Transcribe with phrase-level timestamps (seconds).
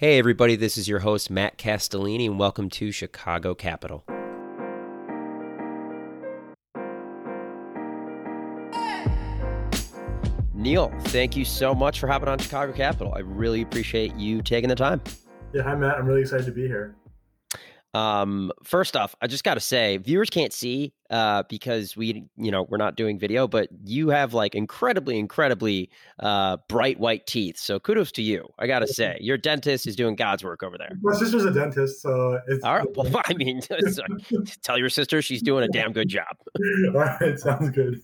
[0.00, 4.02] Hey, everybody, this is your host, Matt Castellini, and welcome to Chicago Capital.
[10.54, 13.12] Neil, thank you so much for hopping on Chicago Capital.
[13.14, 15.02] I really appreciate you taking the time.
[15.52, 15.98] Yeah, hi, Matt.
[15.98, 16.96] I'm really excited to be here.
[17.92, 22.50] Um, first off, I just got to say, viewers can't see uh, because we, you
[22.50, 25.90] know, we're not doing video, but you have like incredibly, incredibly
[26.20, 27.58] uh, bright white teeth.
[27.58, 28.48] So kudos to you.
[28.58, 30.92] I got to say, your dentist is doing God's work over there.
[31.02, 32.86] My sister's a dentist, so it's all right.
[33.00, 33.60] Well, I mean,
[34.62, 36.36] tell your sister she's doing a damn good job.
[36.94, 38.02] all right, sounds good.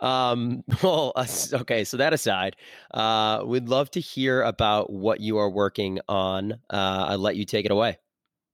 [0.00, 1.12] Um, well,
[1.52, 1.84] okay.
[1.84, 2.56] So that aside,
[2.92, 6.52] uh, we'd love to hear about what you are working on.
[6.68, 7.98] Uh, I'll let you take it away.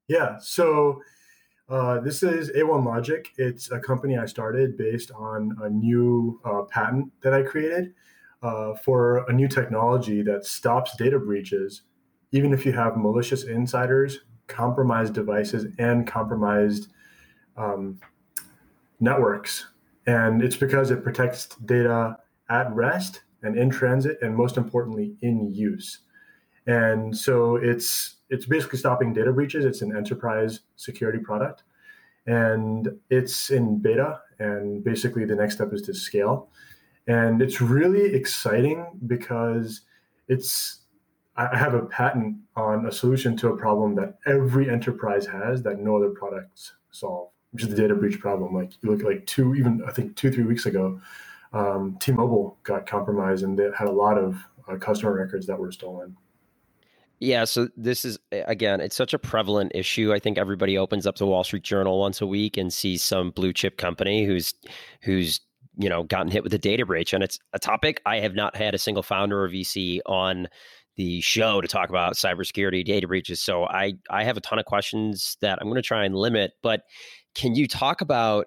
[0.09, 0.39] Yeah.
[0.41, 1.03] So
[1.69, 3.29] uh, this is A1 Logic.
[3.37, 7.93] It's a company I started based on a new uh, patent that I created
[8.43, 11.83] uh, for a new technology that stops data breaches,
[12.33, 16.89] even if you have malicious insiders, compromised devices, and compromised
[17.59, 18.00] um,
[19.00, 19.67] networks.
[20.06, 22.17] And it's because it protects data
[22.48, 25.98] at rest and in transit, and most importantly, in use.
[26.67, 29.65] And so it's it's basically stopping data breaches.
[29.65, 31.65] It's an enterprise security product,
[32.27, 34.21] and it's in beta.
[34.39, 36.49] And basically, the next step is to scale.
[37.06, 39.81] And it's really exciting because
[40.29, 40.81] it's
[41.39, 45.79] I have a patent on a solution to a problem that every enterprise has that
[45.79, 48.55] no other products solve, which is the data breach problem.
[48.55, 51.01] Like you look like two, even I think two, three weeks ago,
[51.53, 54.37] um, T-Mobile got compromised and they had a lot of
[54.69, 56.17] uh, customer records that were stolen.
[57.20, 60.12] Yeah, so this is again, it's such a prevalent issue.
[60.12, 63.30] I think everybody opens up the Wall Street Journal once a week and sees some
[63.30, 64.55] blue chip company who's
[65.02, 65.41] who's
[65.77, 68.55] you know gotten hit with a data breach, and it's a topic I have not
[68.56, 70.47] had a single founder or VC on
[70.97, 73.41] the show to talk about cybersecurity data breaches.
[73.41, 76.53] So I I have a ton of questions that I'm going to try and limit,
[76.62, 76.82] but
[77.34, 78.47] can you talk about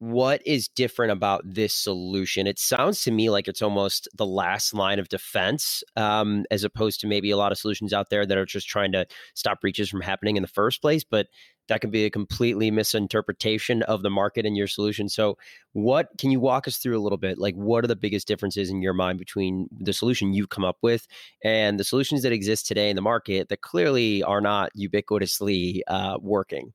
[0.00, 2.46] what is different about this solution?
[2.46, 7.00] It sounds to me like it's almost the last line of defense, um, as opposed
[7.00, 9.88] to maybe a lot of solutions out there that are just trying to stop breaches
[9.88, 11.02] from happening in the first place.
[11.02, 11.26] But
[11.68, 15.08] that could be a completely misinterpretation of the market and your solution.
[15.08, 15.36] So,
[15.72, 17.36] what can you walk us through a little bit?
[17.36, 20.78] Like, what are the biggest differences in your mind between the solution you've come up
[20.80, 21.06] with
[21.42, 26.18] and the solutions that exist today in the market that clearly are not ubiquitously uh,
[26.22, 26.72] working?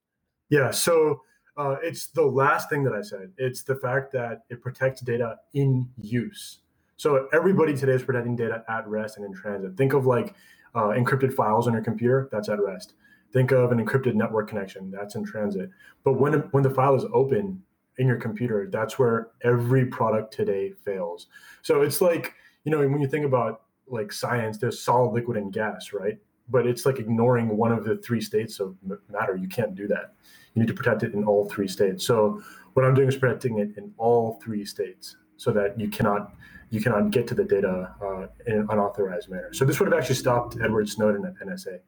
[0.50, 0.72] Yeah.
[0.72, 1.22] So
[1.58, 3.32] uh, it's the last thing that I said.
[3.38, 6.60] It's the fact that it protects data in use.
[6.98, 9.78] So everybody today is protecting data at rest and in transit.
[9.78, 10.36] Think of like
[10.74, 12.30] uh, encrypted files on your computer.
[12.32, 12.94] That's at rest.
[13.32, 14.92] Think of an encrypted network connection.
[14.92, 15.70] That's in transit.
[16.04, 17.62] But when when the file is open
[17.98, 21.28] in your computer, that's where every product today fails.
[21.62, 22.34] So it's like
[22.64, 26.18] you know when you think about like science, there's solid, liquid, and gas, right?
[26.50, 28.76] But it's like ignoring one of the three states of
[29.10, 29.36] matter.
[29.36, 30.14] You can't do that
[30.54, 32.06] you need to protect it in all three states.
[32.06, 32.42] So
[32.74, 36.34] what I'm doing is protecting it in all three states so that you cannot
[36.70, 39.54] you cannot get to the data uh, in an unauthorized manner.
[39.54, 41.80] So this would have actually stopped Edward Snowden at NSA.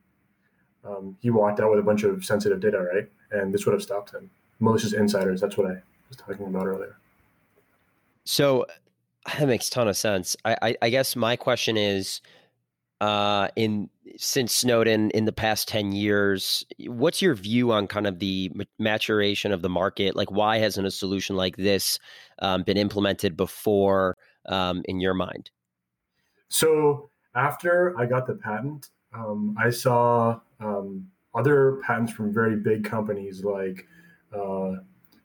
[0.84, 3.10] Um, he walked out with a bunch of sensitive data, right?
[3.32, 4.30] And this would have stopped him.
[4.60, 5.42] Malicious insiders.
[5.42, 6.98] That's what I was talking about earlier.
[8.26, 8.68] So
[9.26, 10.38] that makes a ton of sense.
[10.46, 12.22] I, I, I guess my question is,
[13.02, 16.66] uh, in since Snowden in the past 10 years.
[16.88, 20.16] What's your view on kind of the maturation of the market?
[20.16, 22.00] Like, why hasn't a solution like this
[22.40, 24.16] um, been implemented before
[24.48, 25.52] um, in your mind?
[26.48, 32.86] So, after I got the patent, um, I saw um, other patents from very big
[32.86, 33.88] companies like
[34.34, 34.76] uh,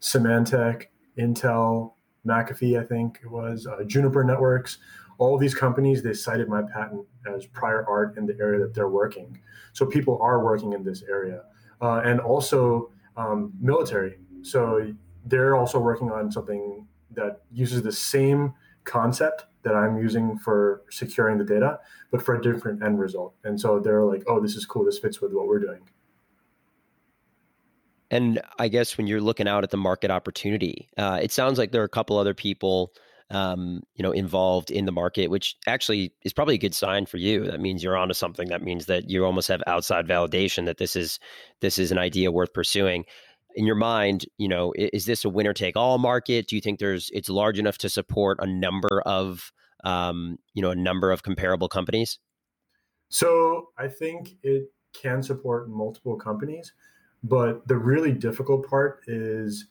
[0.01, 0.87] Symantec,
[1.19, 1.93] Intel,
[2.27, 4.79] McAfee, I think it was, uh, Juniper Networks
[5.21, 8.89] all these companies they cited my patent as prior art in the area that they're
[8.89, 9.39] working.
[9.75, 11.43] So people are working in this area.
[11.81, 14.19] Uh, and also um, military.
[14.43, 14.93] So
[15.27, 18.55] they're also working on something that uses the same
[18.85, 21.79] concept that i'm using for securing the data
[22.11, 23.35] but for a different end result.
[23.45, 24.85] And so they're like oh this is cool.
[24.85, 25.83] This fits with what we're doing.
[28.11, 31.73] And i guess when you're looking out at the market opportunity uh, it sounds like
[31.73, 32.95] there are a couple other people
[33.31, 37.17] um, you know, involved in the market, which actually is probably a good sign for
[37.17, 37.45] you.
[37.45, 38.49] That means you're onto something.
[38.49, 41.21] That means that you almost have outside validation that this is
[41.61, 43.05] this is an idea worth pursuing.
[43.55, 46.49] In your mind, you know, is this a winner take all market?
[46.49, 49.53] Do you think there's it's large enough to support a number of
[49.85, 52.19] um, you know a number of comparable companies?
[53.09, 56.73] So I think it can support multiple companies,
[57.23, 59.67] but the really difficult part is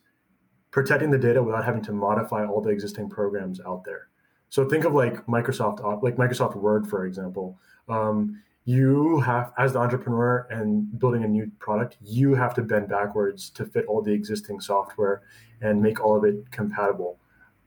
[0.71, 4.09] protecting the data without having to modify all the existing programs out there.
[4.49, 7.59] So think of like Microsoft, like Microsoft Word, for example.
[7.87, 12.87] Um, you have as the entrepreneur and building a new product you have to bend
[12.87, 15.23] backwards to fit all the existing software
[15.61, 17.19] and make all of it compatible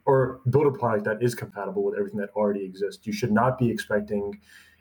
[0.04, 3.58] or build a product that is compatible with everything that already exists you should not
[3.58, 4.38] be expecting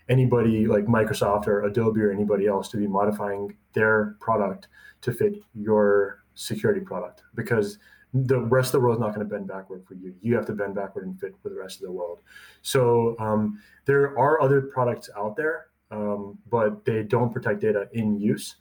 [0.10, 4.68] anybody like microsoft or adobe or anybody else to be modifying their product
[5.02, 7.80] to fit your security product because
[8.14, 10.14] the rest of the world is not going to bend backward for you.
[10.22, 12.20] You have to bend backward and fit for the rest of the world.
[12.62, 18.18] So um, there are other products out there um, but they don't protect data in
[18.20, 18.56] use.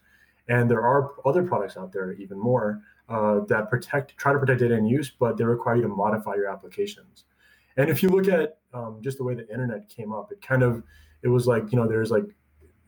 [0.48, 4.60] And there are other products out there, even more, uh, that protect try to protect
[4.60, 7.24] data in use, but they require you to modify your applications.
[7.76, 10.62] And if you look at um, just the way the internet came up, it kind
[10.62, 10.82] of
[11.22, 12.24] it was like you know there's like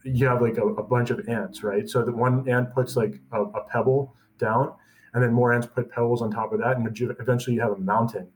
[0.05, 1.89] you have like a, a bunch of ants, right?
[1.89, 4.75] So the one ant puts like a, a, pebble down,
[5.15, 6.87] and then more ants put pebbles on top of that, and
[7.21, 8.29] eventually you have a mountain.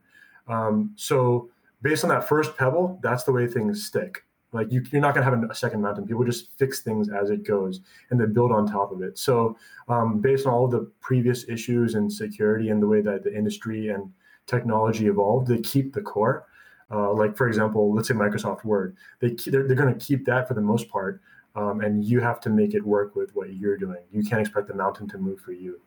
[0.47, 1.49] Um, so
[1.81, 4.23] based on that first pebble, that's the way things stick.
[4.53, 6.07] Like you, are not going to have a second mountain.
[6.07, 9.17] People just fix things as it goes and then build on top of it.
[9.17, 9.57] So,
[9.89, 13.35] um, based on all of the previous issues and security and the way that the
[13.35, 14.11] industry and
[14.45, 16.47] technology evolved, they keep the core.
[16.89, 20.47] Uh, like for example, let's say Microsoft Word, they they're, they're going to keep that
[20.47, 21.21] for the most part,
[21.55, 23.99] um, and you have to make it work with what you're doing.
[24.13, 25.81] You can't expect the mountain to move for you.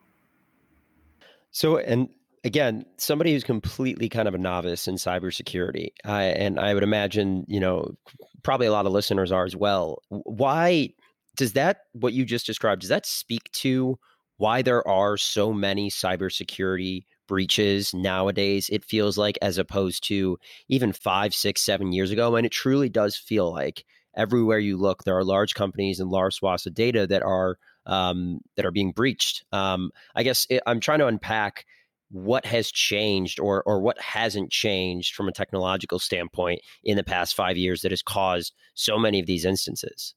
[1.50, 2.08] So, and
[2.44, 7.44] again, somebody who's completely kind of a novice in cybersecurity, uh, and I would imagine,
[7.48, 7.94] you know,
[8.42, 10.02] probably a lot of listeners are as well.
[10.08, 10.90] Why
[11.36, 13.98] does that, what you just described, does that speak to
[14.38, 18.70] why there are so many cybersecurity breaches nowadays?
[18.70, 20.38] It feels like, as opposed to
[20.68, 22.36] even five, six, seven years ago.
[22.36, 23.84] And it truly does feel like
[24.16, 27.58] everywhere you look, there are large companies and large swaths of data that are
[27.90, 29.44] um, that are being breached.
[29.52, 31.66] Um, I guess it, I'm trying to unpack
[32.10, 37.34] what has changed or or what hasn't changed from a technological standpoint in the past
[37.34, 40.14] five years that has caused so many of these instances?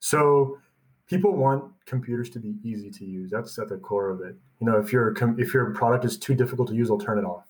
[0.00, 0.58] So
[1.06, 3.30] people want computers to be easy to use.
[3.30, 4.34] That's at the core of it.
[4.60, 7.24] You know, if your if your product is too difficult to use, they'll turn it
[7.24, 7.46] off.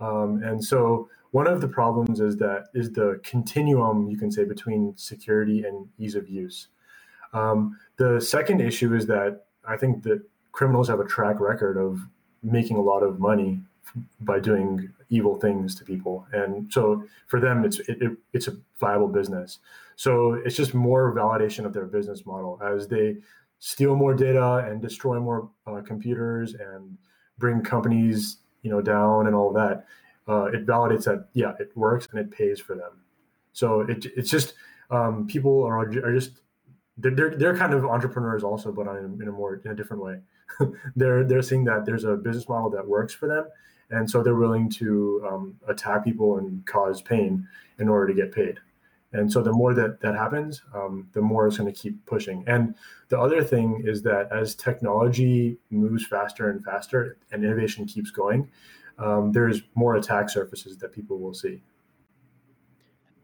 [0.00, 4.44] Um, and so one of the problems is that is the continuum you can say
[4.44, 6.68] between security and ease of use.
[7.32, 10.22] Um, the second issue is that I think that
[10.52, 12.00] criminals have a track record of
[12.42, 13.60] making a lot of money
[14.20, 16.26] by doing evil things to people.
[16.32, 19.58] And so for them it's it, it, it's a viable business.
[19.96, 23.16] So it's just more validation of their business model as they
[23.58, 26.96] steal more data and destroy more uh, computers and
[27.38, 29.86] bring companies you know down and all that
[30.28, 32.92] uh, it validates that yeah it works and it pays for them.
[33.52, 34.54] So it, it's just
[34.90, 36.40] um, people are, are just
[36.98, 40.20] they're, they're kind of entrepreneurs also but in, in a more in a different way
[40.96, 43.46] they're they're seeing that there's a business model that works for them,
[43.90, 47.46] and so they're willing to um, attack people and cause pain
[47.78, 48.58] in order to get paid.
[49.12, 52.44] And so the more that that happens, um, the more it's going to keep pushing.
[52.46, 52.74] And
[53.08, 58.50] the other thing is that as technology moves faster and faster, and innovation keeps going,
[58.98, 61.62] um, there's more attack surfaces that people will see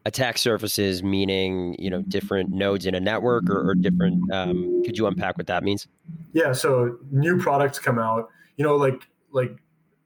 [0.07, 4.99] attack surfaces meaning you know different nodes in a network or, or different um, could
[4.99, 5.87] you unpack what that means?
[6.33, 8.29] Yeah so new products come out.
[8.57, 9.57] You know like like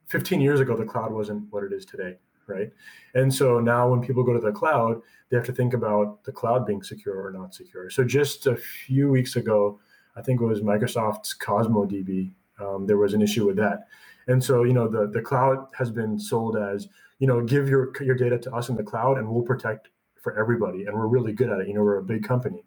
[0.07, 2.17] 15 years ago the cloud wasn't what it is today
[2.47, 2.71] right?
[3.13, 6.31] And so now when people go to the cloud they have to think about the
[6.31, 7.91] cloud being secure or not secure.
[7.91, 9.79] So just a few weeks ago
[10.15, 13.87] i think it was microsoft's Cosmos DB um, there was an issue with that
[14.29, 16.87] and so you know the, the cloud has been sold as
[17.19, 19.89] you know, give your your data to us in the cloud, and we'll protect
[20.23, 20.85] for everybody.
[20.85, 21.67] And we're really good at it.
[21.67, 22.63] You know, we're a big company.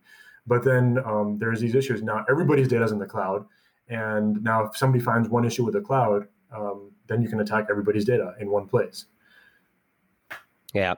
[0.46, 2.02] But then um, there's these issues.
[2.02, 3.46] Now everybody's data is in the cloud,
[3.88, 7.66] and now if somebody finds one issue with the cloud, um, then you can attack
[7.70, 9.06] everybody's data in one place.
[10.74, 10.94] Yeah,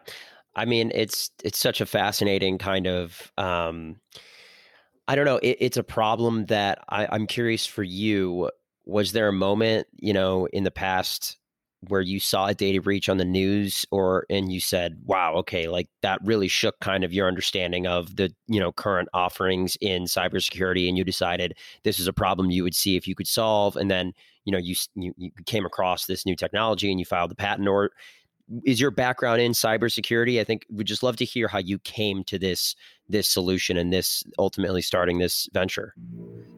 [0.56, 3.33] I mean it's it's such a fascinating kind of.
[3.38, 4.00] Um,
[5.06, 5.37] I don't know.
[5.37, 8.50] It, it's a problem that I, I'm curious for you.
[8.87, 11.38] Was there a moment, you know, in the past
[11.88, 15.69] where you saw a data breach on the news or and you said wow okay
[15.69, 20.05] like that really shook kind of your understanding of the you know current offerings in
[20.05, 23.76] cybersecurity and you decided this is a problem you would see if you could solve
[23.76, 24.12] and then
[24.45, 27.69] you know you you, you came across this new technology and you filed the patent
[27.69, 27.91] or
[28.65, 32.23] is your background in cybersecurity i think we'd just love to hear how you came
[32.25, 32.77] to this
[33.09, 35.95] this solution and this ultimately starting this venture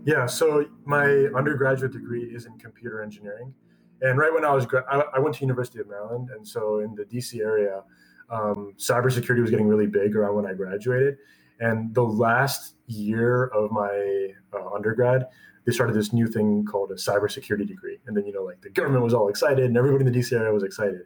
[0.04, 3.54] yeah so my undergraduate degree is in computer engineering
[4.02, 6.94] and right when I was, I, I went to University of Maryland, and so in
[6.94, 7.82] the DC area,
[8.30, 11.16] um, cybersecurity was getting really big around when I graduated.
[11.60, 15.26] And the last year of my uh, undergrad,
[15.64, 17.98] they started this new thing called a cybersecurity degree.
[18.06, 20.32] And then, you know, like the government was all excited and everybody in the DC
[20.32, 21.02] area was excited.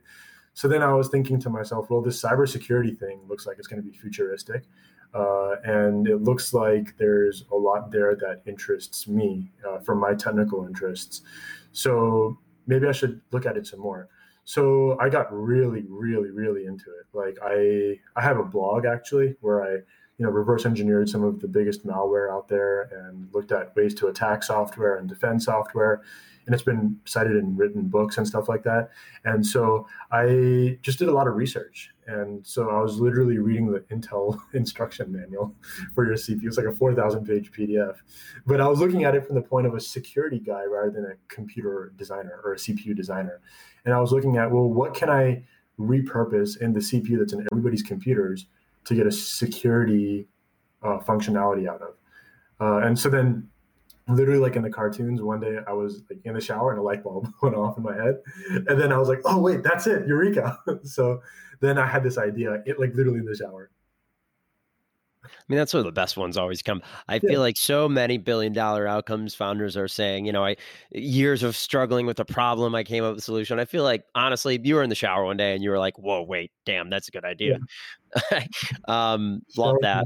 [0.55, 3.83] So then I was thinking to myself, well, this cybersecurity thing looks like it's going
[3.83, 4.65] to be futuristic.
[5.13, 10.15] Uh, and it looks like there's a lot there that interests me uh, from my
[10.15, 11.23] technical interests.
[11.73, 14.09] So maybe I should look at it some more.
[14.45, 17.07] So I got really, really, really into it.
[17.13, 19.71] Like I, I have a blog actually where I,
[20.19, 23.95] you know, reverse engineered some of the biggest malware out there and looked at ways
[23.95, 26.03] to attack software and defend software
[26.51, 28.91] and it's been cited in written books and stuff like that.
[29.25, 31.91] And so I just did a lot of research.
[32.09, 35.55] And so I was literally reading the Intel instruction manual
[35.95, 36.47] for your CPU.
[36.47, 37.99] It's like a 4,000 page PDF.
[38.47, 41.05] But I was looking at it from the point of a security guy rather than
[41.05, 43.41] a computer designer or a CPU designer.
[43.85, 45.45] And I was looking at, well, what can I
[45.79, 48.47] repurpose in the CPU that's in everybody's computers
[48.87, 50.27] to get a security
[50.83, 51.95] uh, functionality out of?
[52.61, 53.49] Uh, and so then
[54.17, 56.83] literally like in the cartoons one day i was like in the shower and a
[56.83, 58.21] light bulb went off in my head
[58.69, 61.21] and then i was like oh wait that's it eureka so
[61.61, 63.71] then i had this idea it like literally in the shower
[65.23, 66.83] I mean, that's where the best ones always come.
[67.09, 67.31] I yeah.
[67.31, 70.57] feel like so many billion dollar outcomes founders are saying, you know, I
[70.93, 73.59] years of struggling with a problem, I came up with a solution.
[73.59, 75.99] I feel like honestly, you were in the shower one day and you were like,
[75.99, 77.59] whoa, wait, damn, that's a good idea.
[78.33, 78.45] Yeah.
[78.89, 80.05] um, love that.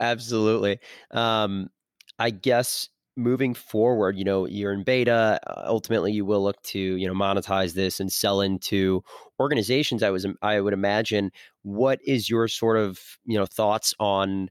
[0.00, 0.80] Absolutely.
[1.12, 1.70] Um,
[2.18, 5.40] I guess moving forward, you know, you're in beta.
[5.46, 9.02] Uh, ultimately, you will look to you know monetize this and sell into
[9.40, 10.02] organizations.
[10.02, 11.30] I was I would imagine.
[11.62, 14.50] What is your sort of you know thoughts on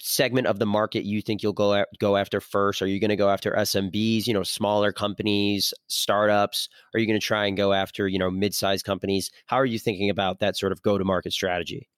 [0.00, 2.82] segment of the market you think you'll go go after first?
[2.82, 6.68] Are you going to go after SMBs, you know, smaller companies, startups?
[6.94, 9.30] Are you going to try and go after you know mid-sized companies?
[9.46, 11.88] How are you thinking about that sort of go-to-market strategy?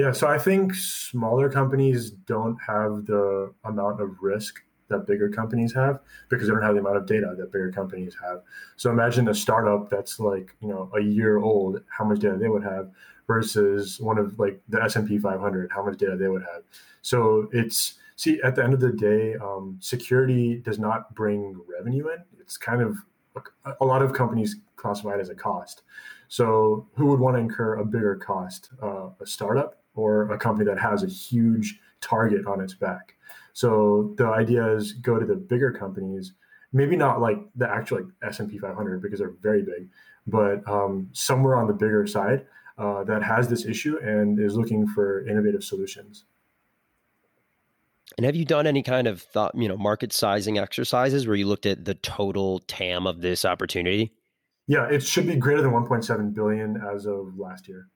[0.00, 5.74] Yeah, so I think smaller companies don't have the amount of risk that bigger companies
[5.74, 8.40] have because they don't have the amount of data that bigger companies have.
[8.76, 12.48] So imagine a startup that's like, you know, a year old, how much data they
[12.48, 12.90] would have
[13.26, 16.62] versus one of like the S&P 500, how much data they would have.
[17.02, 22.08] So it's see at the end of the day, um, security does not bring revenue
[22.08, 22.24] in.
[22.40, 22.96] It's kind of
[23.78, 25.82] a lot of companies classify it as a cost.
[26.28, 30.64] So who would want to incur a bigger cost, uh, a startup or a company
[30.64, 33.16] that has a huge target on its back.
[33.52, 36.32] So the idea is go to the bigger companies,
[36.72, 39.88] maybe not like the actual like S&P 500 because they're very big,
[40.26, 42.46] but um, somewhere on the bigger side
[42.78, 46.24] uh, that has this issue and is looking for innovative solutions.
[48.16, 51.46] And have you done any kind of thought, you know, market sizing exercises where you
[51.46, 54.12] looked at the total TAM of this opportunity?
[54.66, 57.88] Yeah, it should be greater than 1.7 billion as of last year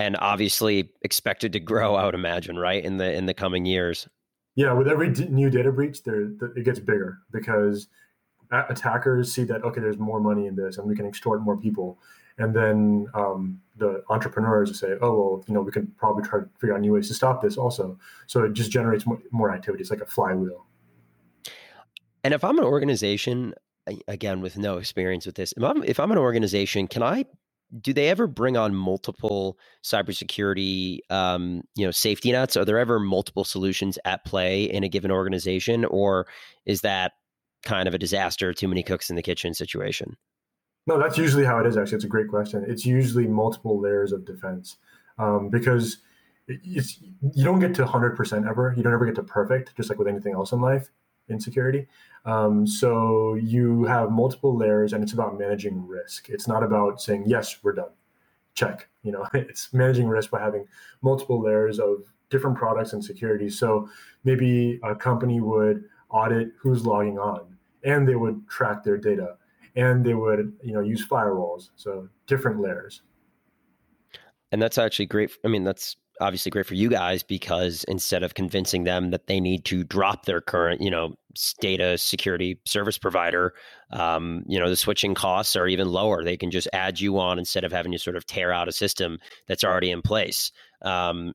[0.00, 1.94] and obviously expected to grow.
[1.94, 4.08] I would imagine, right in the in the coming years.
[4.56, 6.22] Yeah, with every d- new data breach, there
[6.56, 7.88] it gets bigger because
[8.50, 11.98] attackers see that okay, there's more money in this, and we can extort more people.
[12.38, 16.48] And then um, the entrepreneurs say, oh well, you know, we can probably try to
[16.58, 17.98] figure out new ways to stop this also.
[18.26, 19.82] So it just generates more, more activity.
[19.82, 20.64] It's like a flywheel.
[22.24, 23.54] And if I'm an organization,
[24.08, 27.26] again with no experience with this, if I'm, if I'm an organization, can I
[27.78, 32.56] do they ever bring on multiple cybersecurity um, you know safety nets?
[32.56, 36.26] Are there ever multiple solutions at play in a given organization or
[36.66, 37.12] is that
[37.62, 40.16] kind of a disaster too many cooks in the kitchen situation?
[40.86, 41.96] No that's usually how it is actually.
[41.96, 42.64] It's a great question.
[42.66, 44.76] It's usually multiple layers of defense
[45.18, 45.98] um, because
[46.48, 48.74] it's you don't get to 100% ever.
[48.76, 50.90] You don't ever get to perfect just like with anything else in life
[51.30, 51.86] in security
[52.24, 56.28] um, so you have multiple layers, and it's about managing risk.
[56.28, 57.92] It's not about saying yes, we're done,
[58.54, 58.88] check.
[59.02, 60.66] You know, it's managing risk by having
[61.00, 63.48] multiple layers of different products and security.
[63.48, 63.88] So
[64.24, 69.38] maybe a company would audit who's logging on, and they would track their data,
[69.74, 71.70] and they would you know use firewalls.
[71.76, 73.00] So different layers.
[74.52, 75.30] And that's actually great.
[75.46, 79.40] I mean, that's obviously great for you guys because instead of convincing them that they
[79.40, 81.14] need to drop their current, you know,
[81.60, 83.54] data security service provider,
[83.92, 86.22] um, you know, the switching costs are even lower.
[86.22, 88.72] They can just add you on instead of having to sort of tear out a
[88.72, 90.52] system that's already in place.
[90.82, 91.32] Um,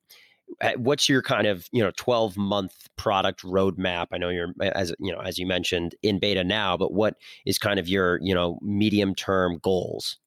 [0.78, 5.12] what's your kind of you know 12 month product roadmap i know you're as you
[5.12, 7.16] know as you mentioned in beta now but what
[7.46, 10.18] is kind of your you know medium term goals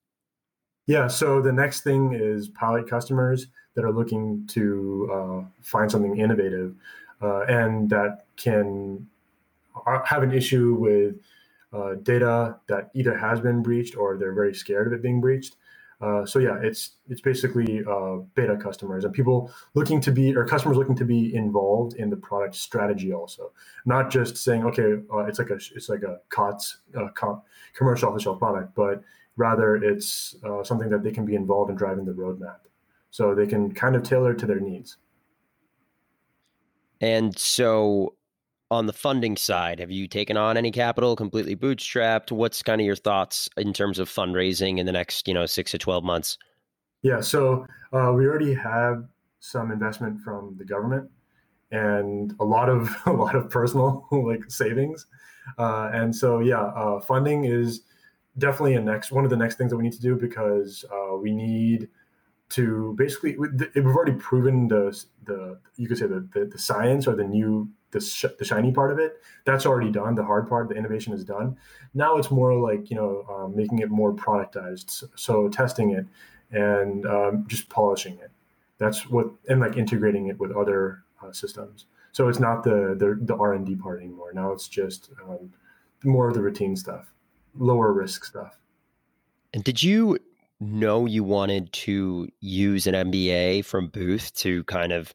[0.86, 3.46] yeah so the next thing is pilot customers
[3.78, 6.74] that are looking to uh, find something innovative
[7.22, 9.06] uh, and that can
[9.86, 11.14] uh, have an issue with
[11.72, 15.54] uh, data that either has been breached or they're very scared of it being breached.
[16.00, 20.44] Uh, so yeah, it's it's basically uh, beta customers and people looking to be or
[20.44, 23.52] customers looking to be involved in the product strategy also,
[23.86, 24.94] not just saying okay,
[25.28, 26.78] it's like a it's like a COTS
[27.14, 27.42] com-
[27.74, 29.04] commercial off the shelf product, but
[29.36, 32.58] rather it's something that they can be involved in driving the roadmap
[33.10, 34.96] so they can kind of tailor to their needs.
[37.00, 38.14] And so
[38.70, 42.30] on the funding side, have you taken on any capital, completely bootstrapped?
[42.32, 45.70] What's kind of your thoughts in terms of fundraising in the next, you know, six
[45.70, 46.38] to 12 months?
[47.02, 49.04] Yeah, so uh, we already have
[49.40, 51.08] some investment from the government
[51.70, 55.06] and a lot of a lot of personal like savings,
[55.58, 57.82] uh, and so yeah, uh, funding is
[58.38, 61.16] definitely a next one of the next things that we need to do because uh,
[61.16, 61.88] we need
[62.50, 67.14] to basically we've already proven the the you could say the the, the science or
[67.14, 69.22] the new the, sh- the shiny part of it.
[69.46, 70.14] That's already done.
[70.14, 71.56] The hard part the innovation is done.
[71.94, 76.06] Now it's more like you know um, making it more productized so testing it
[76.50, 78.30] and um, just polishing it.
[78.78, 81.86] That's what and like integrating it with other uh, systems.
[82.12, 84.32] So it's not the the, the r&d part anymore.
[84.32, 85.52] Now it's just um,
[86.04, 87.12] more of the routine stuff
[87.58, 88.58] lower risk stuff.
[89.52, 90.18] And did you
[90.60, 95.14] know you wanted to use an MBA from Booth to kind of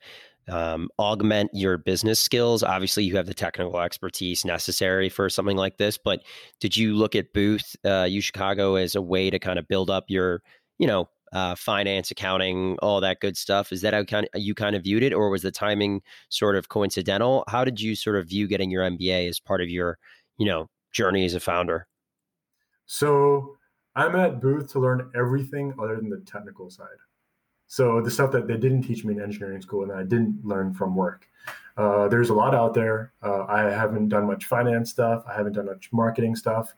[0.49, 2.63] um, augment your business skills.
[2.63, 6.21] Obviously, you have the technical expertise necessary for something like this, but
[6.59, 10.41] did you look at Booth, uh, as a way to kind of build up your,
[10.79, 13.71] you know, uh, finance, accounting, all that good stuff?
[13.71, 16.55] Is that how kind of, you kind of viewed it, or was the timing sort
[16.55, 17.43] of coincidental?
[17.47, 19.97] How did you sort of view getting your MBA as part of your,
[20.37, 21.87] you know, journey as a founder?
[22.85, 23.55] So
[23.95, 26.87] I'm at Booth to learn everything other than the technical side.
[27.67, 30.73] So the stuff that they didn't teach me in engineering school and I didn't learn
[30.73, 31.27] from work.
[31.75, 33.13] Uh, there's a lot out there.
[33.23, 35.23] Uh, I haven't done much finance stuff.
[35.27, 36.73] I haven't done much marketing stuff.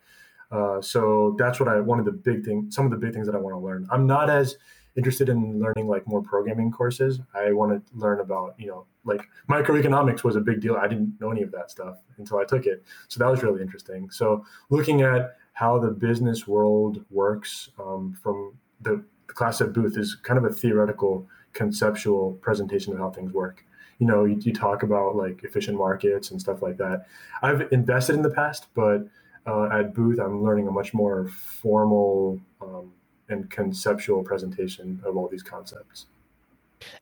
[0.52, 3.26] Uh, so that's what I one of the big things, some of the big things
[3.26, 3.88] that I want to learn.
[3.92, 4.56] I'm not as
[4.96, 7.20] interested in learning like more programming courses.
[7.34, 10.76] I want to learn about you know like microeconomics was a big deal.
[10.76, 12.84] I didn't know any of that stuff until I took it.
[13.08, 14.10] So that was really interesting.
[14.10, 20.16] So looking at how the business world works um, from the, class at Booth is
[20.16, 23.66] kind of a theoretical, conceptual presentation of how things work.
[24.00, 27.08] You know, you, you, talk about like efficient markets and stuff like that.
[27.42, 29.08] I've invested in the past, but
[29.48, 32.94] uh, at Booth, I'm learning a much more formal um,
[33.28, 36.06] and conceptual presentation of all these concepts.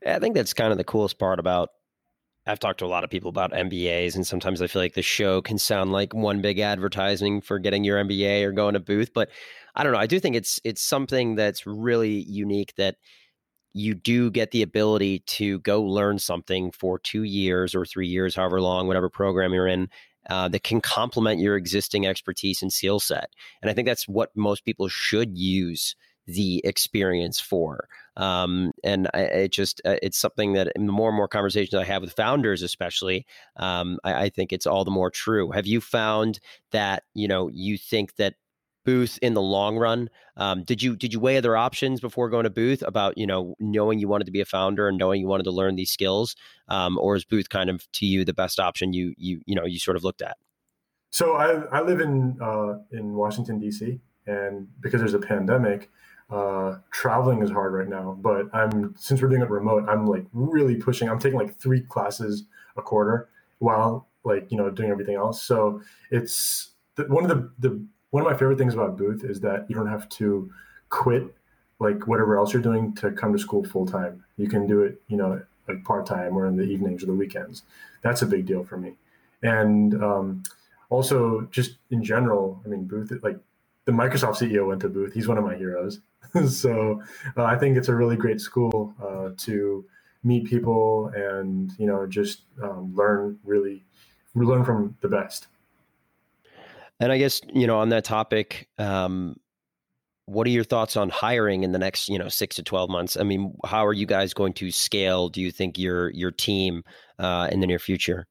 [0.05, 1.71] I think that's kind of the coolest part about
[2.45, 5.01] I've talked to a lot of people about MBAs, and sometimes I feel like the
[5.01, 9.13] show can sound like one big advertising for getting your MBA or going to booth.
[9.13, 9.29] But
[9.75, 9.99] I don't know.
[9.99, 12.95] I do think it's it's something that's really unique that
[13.73, 18.35] you do get the ability to go learn something for two years or three years,
[18.35, 19.89] however long, whatever program you're in,
[20.29, 23.29] uh, that can complement your existing expertise and skill set.
[23.61, 27.87] And I think that's what most people should use the experience for.
[28.15, 31.85] Um, and I, it just uh, it's something that the more and more conversations I
[31.85, 33.25] have with founders, especially,
[33.57, 35.51] um, I, I think it's all the more true.
[35.51, 36.39] Have you found
[36.71, 38.35] that you know you think that
[38.85, 42.43] booth in the long run um, did you did you weigh other options before going
[42.43, 45.27] to booth about you know knowing you wanted to be a founder and knowing you
[45.27, 46.35] wanted to learn these skills
[46.67, 49.65] um, or is booth kind of to you the best option you you you know
[49.65, 50.37] you sort of looked at
[51.11, 55.89] so i, I live in uh, in washington d.c and because there's a pandemic
[56.33, 60.25] uh, traveling is hard right now, but I'm since we're doing it remote, I'm like
[60.33, 61.07] really pushing.
[61.07, 65.43] I'm taking like three classes a quarter while like you know doing everything else.
[65.43, 69.41] So it's the, one of the the one of my favorite things about Booth is
[69.41, 70.51] that you don't have to
[70.89, 71.35] quit
[71.77, 74.23] like whatever else you're doing to come to school full time.
[74.37, 77.13] You can do it, you know, like part time or in the evenings or the
[77.13, 77.61] weekends.
[78.01, 78.93] That's a big deal for me.
[79.43, 80.43] And um,
[80.89, 83.37] also, just in general, I mean, Booth like
[83.85, 85.13] the Microsoft CEO went to Booth.
[85.13, 85.99] He's one of my heroes.
[86.47, 87.01] so
[87.37, 89.85] uh, I think it's a really great school uh, to
[90.23, 93.83] meet people and you know just um, learn really
[94.35, 95.47] learn from the best.
[96.99, 99.35] And I guess you know on that topic, um,
[100.25, 103.17] what are your thoughts on hiring in the next you know six to twelve months?
[103.17, 105.29] I mean, how are you guys going to scale?
[105.29, 106.83] Do you think your your team
[107.19, 108.27] uh, in the near future?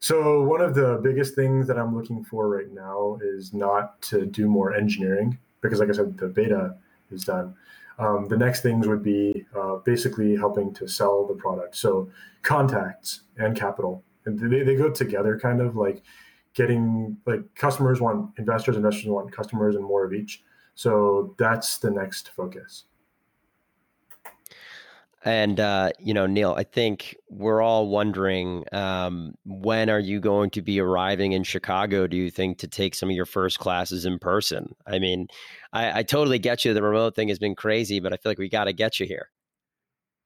[0.00, 4.26] So one of the biggest things that I'm looking for right now is not to
[4.26, 6.76] do more engineering because, like I said, the beta
[7.10, 7.54] is done.
[7.98, 11.76] Um, the next things would be uh, basically helping to sell the product.
[11.76, 12.10] So
[12.42, 16.02] contacts and capital, and they, they go together, kind of like
[16.54, 20.42] getting like customers want investors, investors want customers, and more of each.
[20.74, 22.84] So that's the next focus.
[25.24, 30.50] And uh, you know, Neil, I think we're all wondering um, when are you going
[30.50, 32.06] to be arriving in Chicago?
[32.06, 34.74] Do you think to take some of your first classes in person?
[34.86, 35.28] I mean,
[35.72, 36.74] I, I totally get you.
[36.74, 39.06] The remote thing has been crazy, but I feel like we got to get you
[39.06, 39.30] here.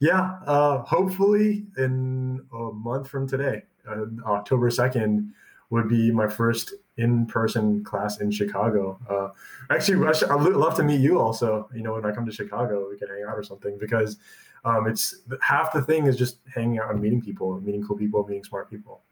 [0.01, 5.33] Yeah, uh, hopefully in a month from today, uh, October second
[5.71, 8.99] would be my first in-person class in Chicago.
[9.09, 9.29] Uh,
[9.71, 11.69] actually, I'd love to meet you also.
[11.75, 14.19] You know, when I come to Chicago, we can hang out or something because
[14.65, 18.27] um, it's half the thing is just hanging out and meeting people, meeting cool people,
[18.27, 19.03] meeting smart people.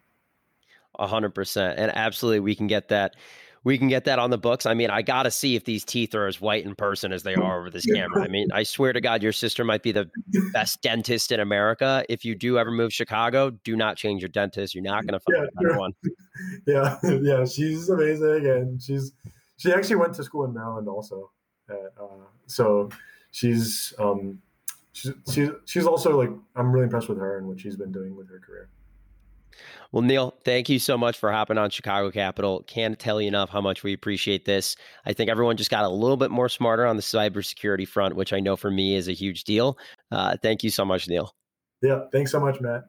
[0.98, 3.16] A hundred percent, and absolutely, we can get that.
[3.64, 4.64] We can get that on the books.
[4.64, 7.24] I mean, I got to see if these teeth are as white in person as
[7.24, 8.22] they are over this camera.
[8.22, 10.08] I mean, I swear to God, your sister might be the
[10.52, 12.04] best dentist in America.
[12.08, 14.72] If you do ever move Chicago, do not change your dentist.
[14.72, 15.92] You're not to find yeah, another one.
[16.66, 19.12] Yeah, yeah, she's amazing, and she's
[19.56, 21.30] she actually went to school in Maryland also.
[21.68, 22.90] At, uh, so
[23.32, 24.38] she's um,
[24.96, 28.16] she's she's she's also like I'm really impressed with her and what she's been doing
[28.16, 28.70] with her career.
[29.92, 32.62] Well, Neil, thank you so much for hopping on Chicago Capital.
[32.66, 34.76] Can't tell you enough how much we appreciate this.
[35.06, 38.32] I think everyone just got a little bit more smarter on the cybersecurity front, which
[38.32, 39.78] I know for me is a huge deal.
[40.10, 41.34] Uh, thank you so much, Neil.
[41.82, 42.84] Yeah, thanks so much, Matt.